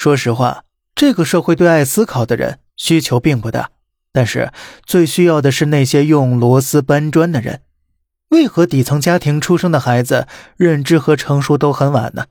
[0.00, 0.64] 说实话，
[0.94, 3.68] 这个社会对爱思考的人需求并不大，
[4.14, 4.50] 但是
[4.86, 7.60] 最需要的是那些用螺丝搬砖的人。
[8.30, 10.26] 为何底层家庭出生的孩子
[10.56, 12.24] 认知和成熟都很晚呢？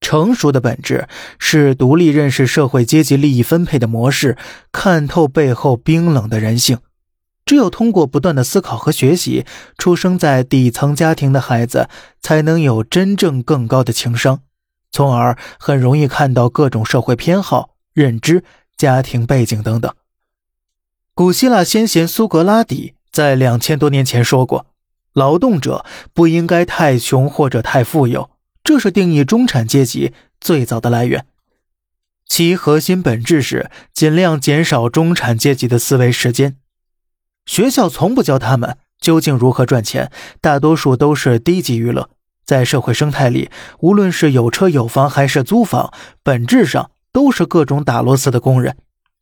[0.00, 1.08] 成熟的本质
[1.40, 4.38] 是独立认识社会阶级利益分配的模式，
[4.70, 6.78] 看透背后冰冷的人性。
[7.44, 9.44] 只有通过不断的思考和学习，
[9.76, 11.88] 出生在底层家庭的孩子
[12.22, 14.42] 才能有真正更高的情商，
[14.90, 18.44] 从而很容易看到各种社会偏好、认知、
[18.76, 19.94] 家庭背景等等。
[21.14, 24.66] 古希腊先贤苏格拉底在两千多年前说过
[25.12, 25.84] ：“劳动者
[26.14, 28.30] 不应该太穷或者太富有。”
[28.62, 31.26] 这是定义中产阶级最早的来源，
[32.26, 36.58] 其核心本质是尽量减少中产阶级的思维时间。
[37.46, 40.12] 学校从不教他们究竟如何赚钱，
[40.42, 42.10] 大多数都是低级娱乐。
[42.50, 45.92] 在社会生态里，无论是有车有房还是租房，
[46.24, 48.76] 本质上都是各种打螺丝的工人，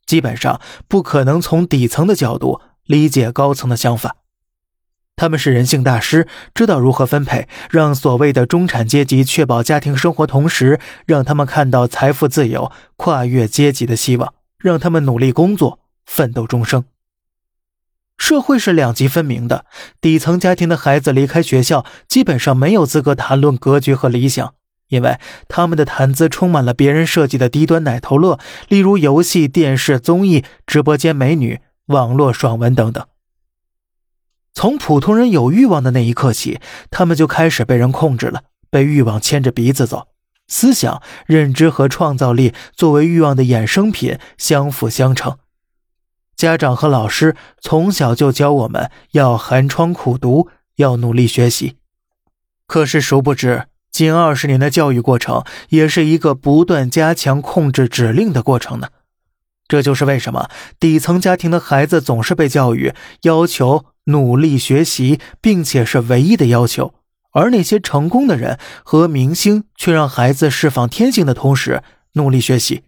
[0.07, 4.15] 基本上不可能从底层的角度理解高层的想法。
[5.15, 15.77] 他们是人性大师，知道如何分配，让所谓的中产阶级确保家庭生活，同时让他们看到财富自由、跨越阶级的希望，让他们努力工作，
[16.07, 16.83] 奋斗终生。
[18.19, 19.65] 社会是两极分明的，
[19.99, 24.53] 底层家庭的孩子离开学校，基本上没有资格谈论格局和理想，
[24.89, 25.17] 因为
[25.47, 33.03] 他们的谈资充满了别人设计的低端奶头乐，例如游戏、电视、综艺、直播间美女、网络爽文等等。
[34.53, 36.59] 从普通人有欲望的那一刻起，
[36.91, 40.09] 他们就开始被人控制了，被欲望牵着鼻子走。
[40.47, 45.37] 思想、认知和创造力作为欲望的衍生品，相辅相成。
[46.39, 51.75] 家长和老师从小就教我们要寒窗苦读，要努力学习。
[52.65, 58.87] 可是，殊不知，近二十年的教育过程，也是一个不断加强控制指令的过程呢。
[59.67, 63.87] 这就是为什么底层家庭的孩子总是被教育要求。
[64.05, 66.95] 努力学习，并且是唯一的要求，
[67.33, 71.83] 而那些成功的人和明星却让孩子释放天性的同时
[72.13, 72.85] 努力学习。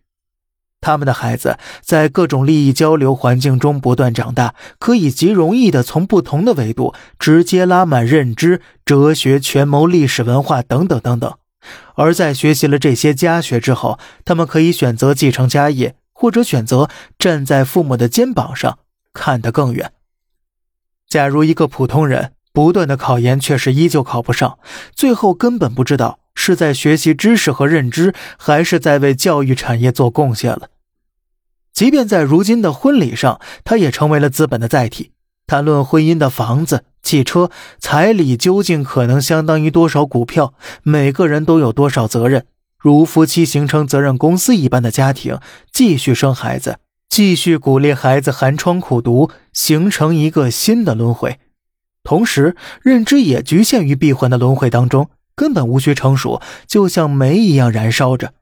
[0.81, 11.33] 他们的孩子在各种利益交流环境中不断长大，可以极容易的从不同的维度直接拉满认知、哲学、权谋、历史文化等等等等。
[11.93, 18.79] 而在学习了这些家学之后，他们可以选择继承家业，或者选择站在父母的肩膀上
[19.13, 19.91] 看得更远。
[21.07, 24.57] 假如一个普通人不断的考研，却是依旧考不上，
[24.95, 30.69] 最后根本不知道是在学习知识和认知，还是在为教育产业做贡献了。
[31.73, 35.11] 即便在如今的婚礼上，他也成为了资本的载体。
[35.47, 37.49] 谈论婚姻的房子、汽车、
[37.79, 40.53] 彩礼究竟可能相当于多少股票，
[40.83, 42.45] 每个人都有多少责任，
[42.77, 45.39] 如夫妻形成责任公司一般的家庭，
[45.71, 46.77] 继续生孩子。
[47.09, 51.39] 继续鼓励孩子寒窗苦读，形成一个新的轮回，
[52.03, 58.33] 同时认知也局限于闭环的轮回当中，根本无需成熟，就像煤一样燃烧着。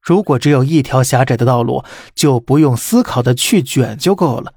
[0.00, 4.54] 如果只有一条狭窄的道路，就不用思考的去卷就够了。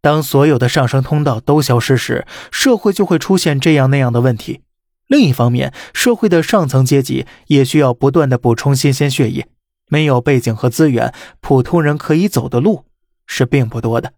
[0.00, 4.60] 当所有的上升通道都消失时，社会就会出现这样那样的问题。
[5.06, 9.48] 另一方面，社会的上层阶级也需要不断的补充新鲜血液。
[9.88, 12.84] 没有背景和资源，普通人可以走的路
[13.26, 14.12] 是并不多的。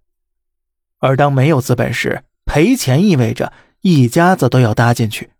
[0.98, 5.30] 而当没有资本时，赔钱意味着一家子都要搭进去。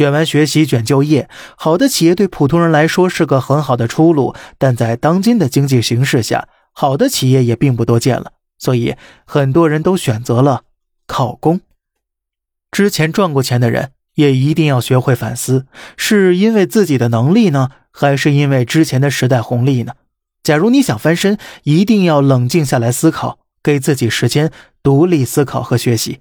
[0.00, 1.28] 卷完学习，卷就业，
[1.58, 8.32] 好的企业对普通人来说是个很好的出路，但在当今的经济形势下，好的企业也并不多见了。
[8.58, 8.96] 所以，
[9.26, 10.62] 很多人都选择了
[11.06, 11.60] 考公。
[12.70, 15.66] 之前赚过钱的人，也一定要学会反思：
[15.98, 17.68] 是因为自己的能力呢？
[17.92, 19.92] 还是因为之前的时代红利呢？
[20.42, 24.50] 假如你想翻身，一定要冷静下来思考，给自己时间
[24.82, 26.20] 独立思考和学习。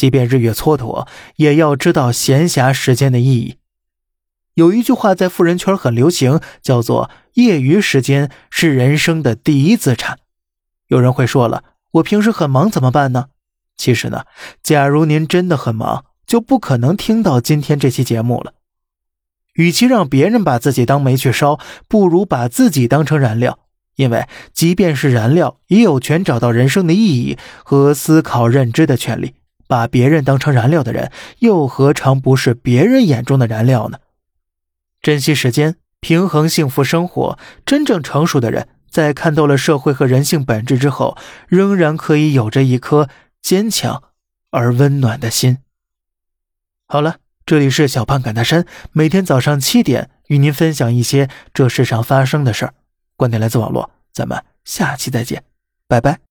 [0.00, 1.06] 即便日月蹉跎，
[1.36, 3.56] 也要知道闲暇时间的意义。
[4.54, 10.20] 有一句话在富人圈很流行，叫做“业余时间是人生的第一资产”。
[10.88, 13.26] 有人会说了，我平时很忙怎么办呢？
[13.76, 14.24] 其实呢，
[14.62, 18.54] 假如您真的很忙，就不可能听到今天这期节目了。
[19.52, 23.58] 与其让别人把自己当煤去烧，不如把自己当成燃料。
[23.96, 29.34] 因为即便是燃料，也有权找到人生的意义和思考认知的权利。
[29.70, 34.00] 把别人当成燃料的人，又何尝不是别人眼中的燃料呢？
[35.00, 37.38] 珍惜时间，平衡幸福生活。
[37.64, 43.08] 真正成熟的人，在看透了社会和人性本质之后，仍然可以有着一颗
[43.40, 44.02] 坚强
[44.50, 45.58] 而温暖的心。
[46.88, 47.18] 好了。
[47.46, 52.74] 这里是小胖侃大山，每天早上七点与您分享一些这世上发生的事儿。
[53.16, 55.42] 观点来自网络，咱们下期再见，
[55.88, 56.29] 拜拜。